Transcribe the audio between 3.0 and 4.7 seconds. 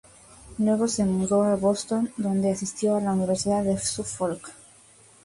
la Universidad de Suffolk.